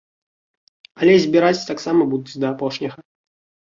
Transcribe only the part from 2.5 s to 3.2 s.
апошняга.